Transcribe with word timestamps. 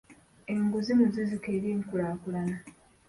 Enguzi 0.53 0.91
muziziko 0.99 1.47
eri 1.55 1.67
enkulaakulana. 1.75 2.57